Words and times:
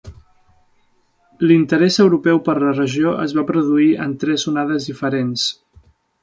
L'interès 1.51 1.97
europeu 2.05 2.41
per 2.47 2.55
la 2.63 2.71
regió 2.77 3.13
es 3.27 3.37
va 3.41 3.45
produir 3.51 3.91
en 4.07 4.17
tres 4.25 4.47
onades 4.55 4.89
diferents. 4.93 5.47